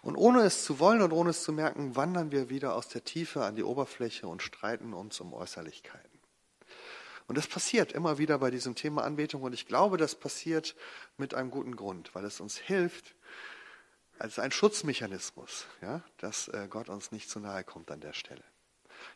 [0.00, 3.04] Und ohne es zu wollen und ohne es zu merken, wandern wir wieder aus der
[3.04, 6.13] Tiefe an die Oberfläche und streiten uns um Äußerlichkeiten.
[7.26, 9.42] Und das passiert immer wieder bei diesem Thema Anbetung.
[9.42, 10.76] Und ich glaube, das passiert
[11.16, 13.14] mit einem guten Grund, weil es uns hilft,
[14.18, 18.44] als ein Schutzmechanismus, ja, dass äh, Gott uns nicht zu nahe kommt an der Stelle.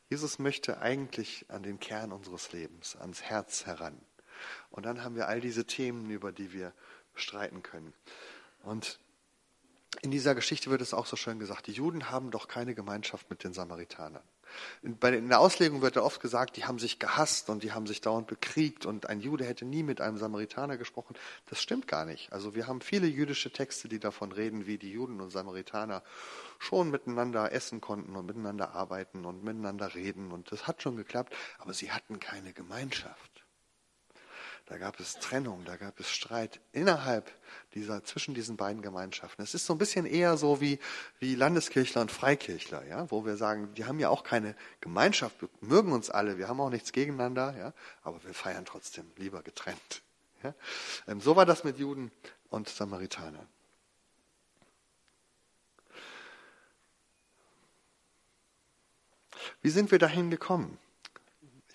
[0.08, 4.00] Jesus möchte eigentlich an den Kern unseres Lebens, ans Herz heran.
[4.70, 6.72] Und dann haben wir all diese Themen, über die wir
[7.14, 7.92] streiten können.
[8.62, 8.98] Und
[10.02, 13.30] in dieser Geschichte wird es auch so schön gesagt, die Juden haben doch keine Gemeinschaft
[13.30, 14.22] mit den Samaritanern.
[14.82, 18.00] In der Auslegung wird ja oft gesagt, die haben sich gehasst und die haben sich
[18.00, 21.16] dauernd bekriegt und ein Jude hätte nie mit einem Samaritaner gesprochen.
[21.46, 22.32] Das stimmt gar nicht.
[22.32, 26.02] Also wir haben viele jüdische Texte, die davon reden, wie die Juden und Samaritaner
[26.58, 31.34] schon miteinander essen konnten und miteinander arbeiten und miteinander reden und das hat schon geklappt,
[31.58, 33.37] aber sie hatten keine Gemeinschaft.
[34.68, 37.32] Da gab es Trennung, da gab es Streit innerhalb
[37.72, 39.42] dieser, zwischen diesen beiden Gemeinschaften.
[39.42, 40.78] Es ist so ein bisschen eher so wie,
[41.20, 45.48] wie Landeskirchler und Freikirchler, ja, wo wir sagen, die haben ja auch keine Gemeinschaft, wir
[45.62, 50.02] mögen uns alle, wir haben auch nichts gegeneinander, ja, aber wir feiern trotzdem lieber getrennt.
[50.42, 50.54] Ja.
[51.06, 52.12] Ähm, so war das mit Juden
[52.50, 53.48] und Samaritanern.
[59.62, 60.78] Wie sind wir dahin gekommen?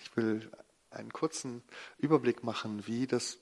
[0.00, 0.48] Ich will
[0.94, 1.62] einen kurzen
[1.98, 3.38] Überblick machen, wie das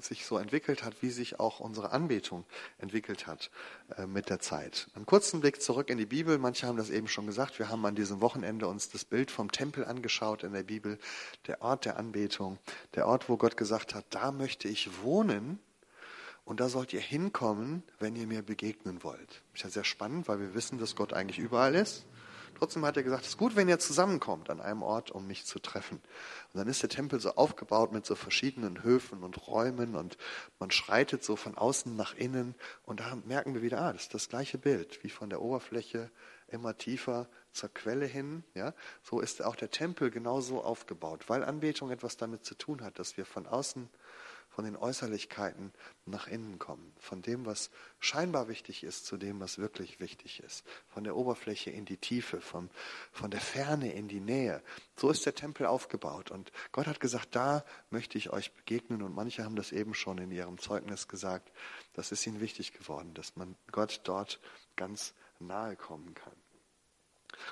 [0.00, 2.44] sich so entwickelt hat, wie sich auch unsere Anbetung
[2.78, 3.50] entwickelt hat
[3.96, 4.88] äh, mit der Zeit.
[4.94, 6.38] Einen kurzen Blick zurück in die Bibel.
[6.38, 7.58] Manche haben das eben schon gesagt.
[7.58, 10.98] Wir haben an diesem Wochenende uns das Bild vom Tempel angeschaut in der Bibel.
[11.46, 12.58] Der Ort der Anbetung.
[12.94, 15.58] Der Ort, wo Gott gesagt hat, da möchte ich wohnen.
[16.44, 19.42] Und da sollt ihr hinkommen, wenn ihr mir begegnen wollt.
[19.54, 22.04] Ist ja sehr spannend, weil wir wissen, dass Gott eigentlich überall ist.
[22.62, 25.44] Trotzdem hat er gesagt, es ist gut, wenn ihr zusammenkommt an einem Ort, um mich
[25.46, 25.96] zu treffen.
[25.96, 30.16] Und dann ist der Tempel so aufgebaut mit so verschiedenen Höfen und Räumen und
[30.60, 34.14] man schreitet so von außen nach innen und da merken wir wieder, ah, das ist
[34.14, 36.08] das gleiche Bild, wie von der Oberfläche
[36.46, 38.44] immer tiefer zur Quelle hin.
[38.54, 43.00] Ja, so ist auch der Tempel genauso aufgebaut, weil Anbetung etwas damit zu tun hat,
[43.00, 43.88] dass wir von außen
[44.54, 45.72] von den Äußerlichkeiten
[46.04, 50.64] nach innen kommen, von dem, was scheinbar wichtig ist, zu dem, was wirklich wichtig ist,
[50.88, 52.68] von der Oberfläche in die Tiefe, von,
[53.12, 54.62] von der Ferne in die Nähe.
[54.96, 59.14] So ist der Tempel aufgebaut und Gott hat gesagt, da möchte ich euch begegnen und
[59.14, 61.50] manche haben das eben schon in ihrem Zeugnis gesagt,
[61.94, 64.38] das ist ihnen wichtig geworden, dass man Gott dort
[64.76, 66.41] ganz nahe kommen kann.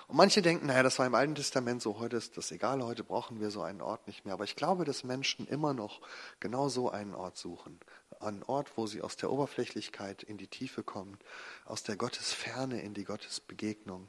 [0.09, 3.05] Und manche denken, naja, das war im Alten Testament so, heute ist das egal, heute
[3.05, 4.35] brauchen wir so einen Ort nicht mehr.
[4.35, 6.01] Aber ich glaube, dass Menschen immer noch
[6.41, 7.79] genau so einen Ort suchen.
[8.21, 11.19] Einen Ort, wo sie aus der Oberflächlichkeit in die Tiefe kommen,
[11.65, 14.09] aus der Gottesferne in die Gottesbegegnung,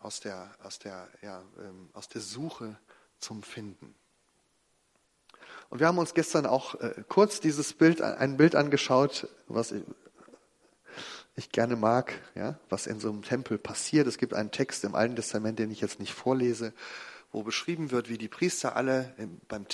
[0.00, 2.78] aus der, aus der, ja, ähm, aus der Suche
[3.18, 3.94] zum Finden.
[5.68, 9.74] Und wir haben uns gestern auch äh, kurz dieses Bild, ein Bild angeschaut, was
[11.36, 14.06] ich gerne mag, ja, was in so einem Tempel passiert.
[14.06, 16.72] Es gibt einen Text im Alten Testament, den ich jetzt nicht vorlese,
[17.36, 19.12] wo beschrieben wird, wie die Priester alle
[19.46, 19.66] beim,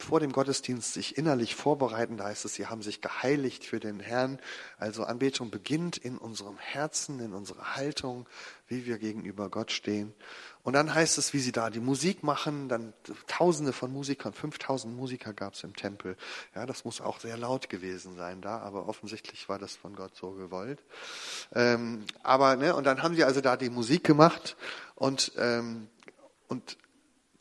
[0.00, 2.16] vor dem Gottesdienst sich innerlich vorbereiten.
[2.16, 4.40] Da heißt es, sie haben sich geheiligt für den Herrn.
[4.78, 8.26] Also Anbetung beginnt in unserem Herzen, in unserer Haltung,
[8.66, 10.12] wie wir gegenüber Gott stehen.
[10.64, 12.92] Und dann heißt es, wie sie da die Musik machen, dann
[13.28, 16.16] tausende von Musikern, 5000 Musiker gab es im Tempel.
[16.56, 20.16] Ja, das muss auch sehr laut gewesen sein da, aber offensichtlich war das von Gott
[20.16, 20.82] so gewollt.
[21.54, 24.56] Ähm, aber, ne, und dann haben sie also da die Musik gemacht
[24.96, 25.86] und, ähm,
[26.48, 26.76] und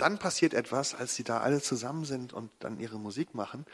[0.03, 3.65] dann passiert etwas, als sie da alle zusammen sind und dann ihre Musik machen,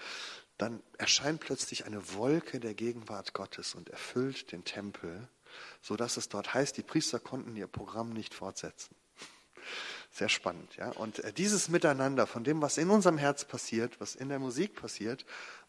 [0.60, 5.28] dann erscheint plötzlich eine Wolke der Gegenwart Gottes und erfüllt den Tempel,
[5.82, 8.94] so dass es dort heißt, die Priester konnten ihr Programm nicht fortsetzen.
[10.12, 10.92] Sehr spannend, ja.
[10.92, 14.76] Und äh, dieses Miteinander von dem, was in unserem Herz passiert, was in der Musik
[14.76, 15.26] passiert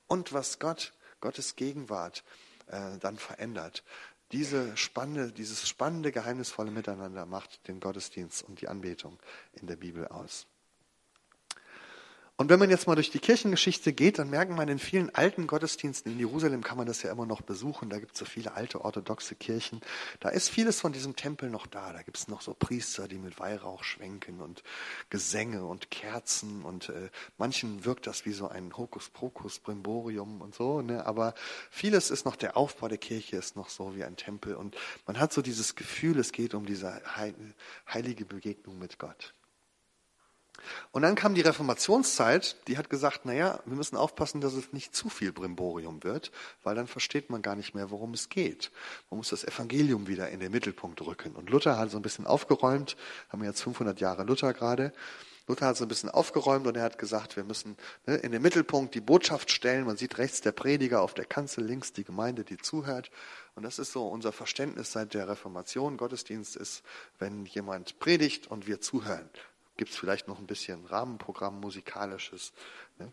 [0.09, 0.93] und was Gott,
[1.23, 2.23] Gottes Gegenwart
[2.67, 3.83] äh, dann verändert,
[4.33, 9.19] diese spannende, dieses spannende, geheimnisvolle Miteinander macht den Gottesdienst und die Anbetung
[9.55, 10.47] in der Bibel aus.
[12.41, 15.47] Und wenn man jetzt mal durch die Kirchengeschichte geht, dann merkt man in vielen alten
[15.47, 17.91] Gottesdiensten in Jerusalem kann man das ja immer noch besuchen.
[17.91, 19.83] Da gibt es so viele alte orthodoxe Kirchen.
[20.21, 21.93] Da ist vieles von diesem Tempel noch da.
[21.93, 24.63] Da gibt es noch so Priester, die mit Weihrauch schwenken und
[25.11, 30.81] Gesänge und Kerzen und äh, manchen wirkt das wie so ein Hokuspokus, Brimborium und so.
[30.81, 31.05] Ne?
[31.05, 31.35] Aber
[31.71, 35.21] vieles ist noch der Aufbau der Kirche ist noch so wie ein Tempel und man
[35.21, 37.03] hat so dieses Gefühl, es geht um diese
[37.87, 39.35] heilige Begegnung mit Gott.
[40.93, 44.95] Und dann kam die Reformationszeit, die hat gesagt, naja, wir müssen aufpassen, dass es nicht
[44.95, 48.71] zu viel Brimborium wird, weil dann versteht man gar nicht mehr, worum es geht.
[49.11, 51.35] Man muss das Evangelium wieder in den Mittelpunkt rücken.
[51.37, 52.97] Und Luther hat so ein bisschen aufgeräumt,
[53.29, 54.93] haben wir jetzt 500 Jahre Luther gerade.
[55.51, 58.41] Luther hat so ein bisschen aufgeräumt und er hat gesagt, wir müssen ne, in den
[58.41, 59.85] Mittelpunkt die Botschaft stellen.
[59.85, 63.11] Man sieht rechts der Prediger auf der Kanzel, links die Gemeinde, die zuhört.
[63.57, 65.97] Und das ist so unser Verständnis seit der Reformation.
[65.97, 66.85] Gottesdienst ist,
[67.19, 69.29] wenn jemand predigt und wir zuhören
[69.81, 72.53] gibt es vielleicht noch ein bisschen Rahmenprogramm musikalisches.
[72.99, 73.11] Ne?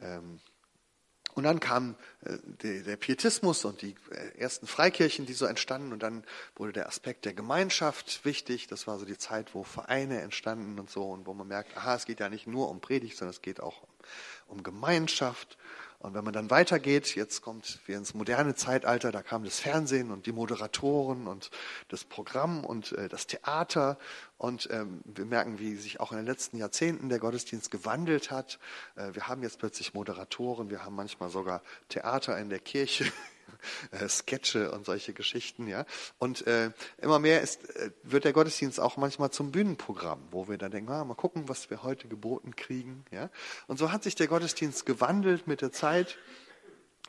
[0.00, 0.40] Ähm,
[1.34, 5.92] und dann kam äh, der, der, Pietismus und die äh, ersten Freikirchen, die so entstanden.
[5.92, 6.24] Und dann
[6.56, 8.66] wurde der Aspekt der Gemeinschaft wichtig.
[8.66, 11.04] Das war so die Zeit, wo Vereine entstanden und so.
[11.04, 13.60] Und wo man merkt, aha, es geht ja nicht nur um Predigt, sondern es geht
[13.60, 15.56] auch um, um Gemeinschaft.
[16.02, 20.10] Und wenn man dann weitergeht, jetzt kommt wir ins moderne Zeitalter, da kam das Fernsehen
[20.10, 21.50] und die Moderatoren und
[21.86, 23.98] das Programm und äh, das Theater.
[24.36, 28.58] Und ähm, wir merken, wie sich auch in den letzten Jahrzehnten der Gottesdienst gewandelt hat.
[28.96, 33.04] Äh, wir haben jetzt plötzlich Moderatoren, wir haben manchmal sogar Theater in der Kirche.
[33.92, 35.86] Äh, Sketche und solche Geschichten, ja.
[36.18, 40.58] Und äh, immer mehr ist, äh, wird der Gottesdienst auch manchmal zum Bühnenprogramm, wo wir
[40.58, 43.30] dann denken, ah, mal gucken, was wir heute geboten kriegen, ja.
[43.68, 46.18] Und so hat sich der Gottesdienst gewandelt mit der Zeit.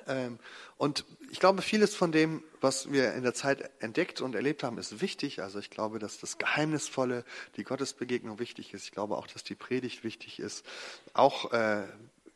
[0.08, 0.40] Ähm,
[0.78, 4.78] und ich glaube, vieles von dem, was wir in der Zeit entdeckt und erlebt haben,
[4.78, 5.42] ist wichtig.
[5.42, 7.24] Also ich glaube, dass das Geheimnisvolle,
[7.56, 8.86] die Gottesbegegnung wichtig ist.
[8.86, 10.66] Ich glaube auch, dass die Predigt wichtig ist.
[11.14, 11.86] Auch äh,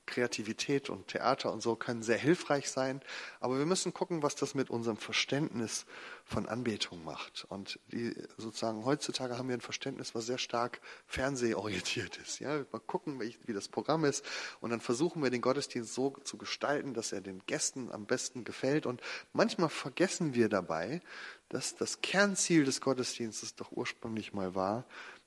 [0.08, 3.02] Kreativität und Theater und so können sehr hilfreich sein,
[3.40, 5.86] aber wir müssen gucken, was das mit unserem Verständnis
[6.26, 7.46] von Anbetung macht.
[7.50, 12.40] Und die, sozusagen heutzutage haben wir ein Verständnis, was sehr stark fernsehorientiert ist.
[12.40, 14.26] Ja, mal gucken, wie, wie das Programm ist
[14.62, 18.44] und dann versuchen wir den Gottesdienst so zu gestalten, dass er den Gästen am besten
[18.44, 18.86] gefällt.
[18.86, 19.02] Und
[19.34, 21.02] manchmal vergessen wir dabei,
[21.50, 24.86] dass das Kernziel des Gottesdienstes doch ursprünglich mal war,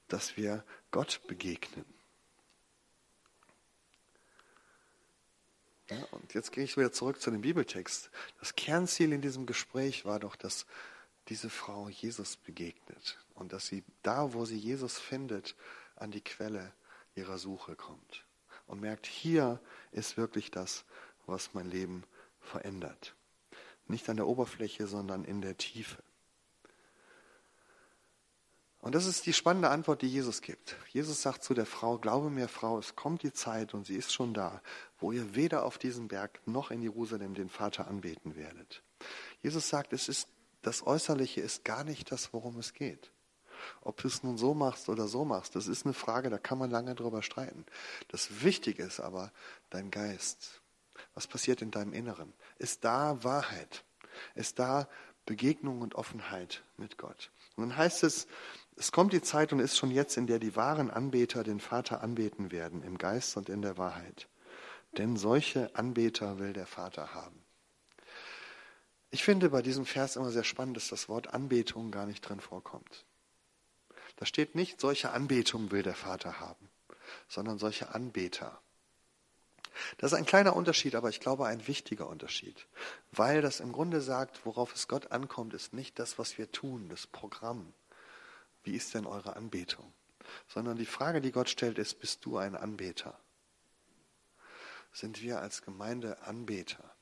[0.08, 1.84] dass wir Gott begegnen.
[5.90, 8.10] Ja, und jetzt gehe ich wieder zurück zu dem Bibeltext.
[8.38, 10.66] Das Kernziel in diesem Gespräch war doch, dass
[11.28, 15.56] diese Frau Jesus begegnet und dass sie da, wo sie Jesus findet,
[15.96, 16.72] an die Quelle
[17.14, 18.24] ihrer Suche kommt
[18.66, 20.84] und merkt, hier ist wirklich das,
[21.26, 22.04] was mein Leben
[22.40, 23.14] verändert.
[23.88, 26.02] Nicht an der Oberfläche, sondern in der Tiefe.
[28.80, 30.76] Und das ist die spannende Antwort, die Jesus gibt.
[30.88, 34.12] Jesus sagt zu der Frau, glaube mir, Frau, es kommt die Zeit und sie ist
[34.12, 34.62] schon da,
[34.98, 38.82] wo ihr weder auf diesem Berg noch in Jerusalem den Vater anbeten werdet.
[39.42, 40.28] Jesus sagt, es ist,
[40.62, 43.10] das Äußerliche ist gar nicht das, worum es geht.
[43.82, 46.56] Ob du es nun so machst oder so machst, das ist eine Frage, da kann
[46.56, 47.66] man lange drüber streiten.
[48.08, 49.30] Das Wichtige ist aber
[49.68, 50.62] dein Geist.
[51.14, 52.32] Was passiert in deinem Inneren?
[52.58, 53.84] Ist da Wahrheit?
[54.34, 54.88] Ist da
[55.26, 57.30] Begegnung und Offenheit mit Gott?
[57.56, 58.26] Und dann heißt es,
[58.80, 62.02] es kommt die Zeit und ist schon jetzt, in der die wahren Anbeter den Vater
[62.02, 64.26] anbeten werden, im Geist und in der Wahrheit.
[64.96, 67.44] Denn solche Anbeter will der Vater haben.
[69.10, 72.40] Ich finde bei diesem Vers immer sehr spannend, dass das Wort Anbetung gar nicht drin
[72.40, 73.04] vorkommt.
[74.16, 76.70] Da steht nicht, solche Anbetung will der Vater haben,
[77.28, 78.62] sondern solche Anbeter.
[79.98, 82.66] Das ist ein kleiner Unterschied, aber ich glaube ein wichtiger Unterschied,
[83.12, 86.88] weil das im Grunde sagt, worauf es Gott ankommt, ist nicht das, was wir tun,
[86.88, 87.74] das Programm,
[88.70, 89.92] wie ist denn eure Anbetung?
[90.46, 93.18] Sondern die Frage, die Gott stellt, ist, bist du ein Anbeter?
[94.92, 96.94] Sind wir als Gemeinde Anbeter?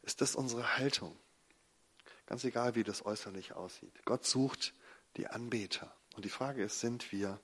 [0.00, 1.14] Ist das unsere Haltung?
[2.24, 3.92] Ganz egal, wie das äußerlich aussieht.
[4.06, 4.72] Gott sucht
[5.18, 5.94] die Anbeter.
[6.16, 7.38] Und die Frage ist, sind wir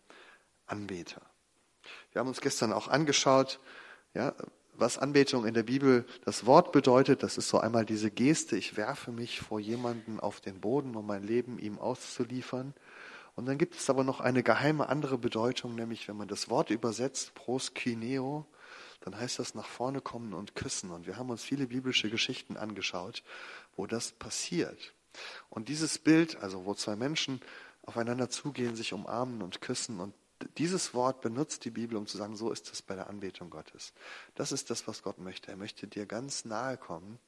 [0.64, 1.20] Anbeter?
[2.12, 3.61] Wir haben uns gestern auch angeschaut,
[4.14, 4.35] ja,
[4.72, 7.22] was Anbetung in der Bibel das Wort bedeutet.
[7.22, 11.06] Das ist so einmal diese Geste, ich werfe mich vor jemanden auf den Boden, um
[11.06, 12.72] mein Leben ihm auszuliefern.
[13.40, 16.68] Und dann gibt es aber noch eine geheime andere Bedeutung, nämlich wenn man das Wort
[16.68, 18.44] übersetzt, proskineo,
[19.00, 20.90] dann heißt das nach vorne kommen und küssen.
[20.90, 23.22] Und wir haben uns viele biblische Geschichten angeschaut,
[23.76, 24.92] wo das passiert.
[25.48, 27.40] Und dieses Bild, also wo zwei Menschen
[27.81, 30.12] aufeinander zugehen, sich umarmen und küssen und
[30.59, 33.94] dieses Wort benutzt die Bibel, um zu sagen, so ist es bei der Anbetung Gottes.
[34.35, 35.50] Das ist das, was Gott möchte.
[35.50, 37.18] Er möchte dir ganz nahe kommen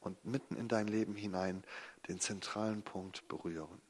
[0.00, 1.64] und mitten in dein Leben hinein
[2.08, 3.82] den zentralen Punkt berühren.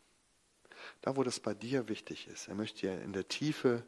[1.03, 2.49] Da, wo das bei dir wichtig ist.
[2.49, 3.85] Er möchte dir in der Tiefe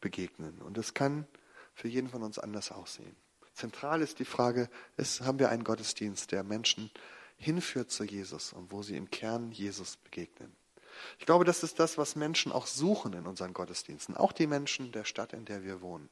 [0.00, 0.60] begegnen.
[0.62, 1.26] Und es kann
[1.74, 3.16] für jeden von uns anders aussehen.
[3.54, 6.90] Zentral ist die Frage, ist, haben wir einen Gottesdienst, der Menschen
[7.36, 10.54] hinführt zu Jesus und wo sie im Kern Jesus begegnen.
[11.18, 14.92] Ich glaube, das ist das, was Menschen auch suchen in unseren Gottesdiensten, auch die Menschen
[14.92, 16.10] der Stadt, in der wir wohnen.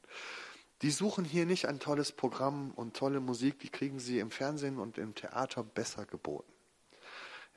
[0.83, 4.78] Die suchen hier nicht ein tolles Programm und tolle Musik, die kriegen sie im Fernsehen
[4.78, 6.52] und im Theater besser geboten.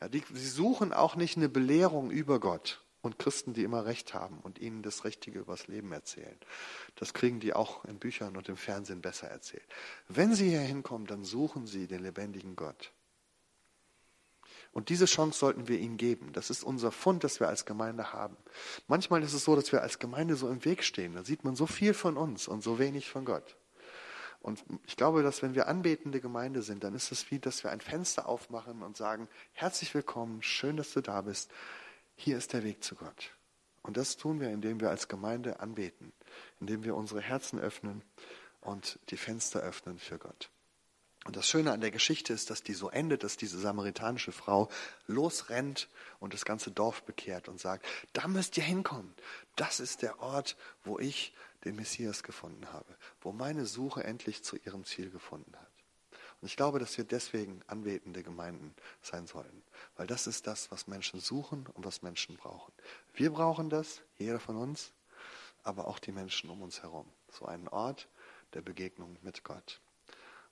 [0.02, 4.14] Ja, die, sie suchen auch nicht eine Belehrung über Gott und Christen, die immer Recht
[4.14, 6.38] haben und ihnen das Richtige übers Leben erzählen.
[6.96, 9.66] Das kriegen die auch in Büchern und im Fernsehen besser erzählt.
[10.08, 12.92] Wenn sie hier hinkommen, dann suchen sie den lebendigen Gott.
[14.74, 16.32] Und diese Chance sollten wir ihnen geben.
[16.34, 18.38] Das ist unser Fund, das wir als Gemeinde haben.
[18.88, 21.14] Manchmal ist es so, dass wir als Gemeinde so im Weg stehen.
[21.14, 23.58] Da sieht man so viel von uns und so wenig von Gott.
[24.42, 27.72] Und ich glaube, dass wenn wir anbetende Gemeinde sind, dann ist es wie, dass wir
[27.72, 31.52] ein Fenster aufmachen und sagen, herzlich willkommen, schön, dass du da bist.
[32.16, 33.32] Hier ist der Weg zu Gott.
[33.84, 36.12] Und das tun wir, indem wir als Gemeinde anbeten,
[36.60, 38.04] indem wir unsere Herzen öffnen
[38.62, 40.50] und die Fenster öffnen für Gott.
[41.26, 44.70] Und das Schöne an der Geschichte ist, dass die so endet, dass diese samaritanische Frau
[45.06, 45.88] losrennt
[46.20, 49.14] und das ganze Dorf bekehrt und sagt, da müsst ihr hinkommen.
[49.56, 51.34] Das ist der Ort, wo ich
[51.66, 55.72] den Messias gefunden habe, wo meine Suche endlich zu ihrem Ziel gefunden hat.
[56.42, 59.62] Und ich glaube, dass wir deswegen anbetende Gemeinden sein sollten,
[59.96, 62.74] weil das ist das, was Menschen suchen und was Menschen brauchen.
[63.14, 64.92] Wir brauchen das, jeder von uns,
[65.64, 67.06] aber auch die Menschen um uns herum.
[67.30, 68.08] So einen Ort
[68.54, 69.80] der Begegnung mit Gott.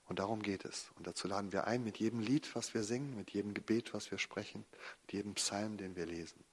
[0.06, 0.90] Und darum geht es.
[0.96, 4.10] Und dazu laden wir ein mit jedem Lied, was wir singen, mit jedem Gebet, was
[4.10, 4.64] wir sprechen,
[5.02, 6.44] mit jedem Psalm, den wir lesen.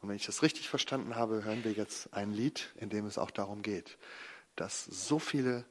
[0.00, 3.18] Und wenn ich das richtig verstanden habe, hören wir jetzt ein Lied, in dem es
[3.18, 3.98] auch darum geht,
[4.56, 5.64] dass so viele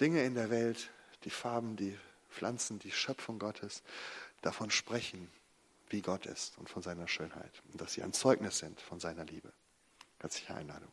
[0.00, 0.90] Dinge in der Welt,
[1.24, 1.96] die Farben, die
[2.30, 3.82] Pflanzen, die Schöpfung Gottes,
[4.40, 5.30] davon sprechen,
[5.88, 7.62] wie Gott ist und von seiner Schönheit.
[7.72, 9.52] Und dass sie ein Zeugnis sind von seiner Liebe.
[10.18, 10.90] Herzliche Einladung.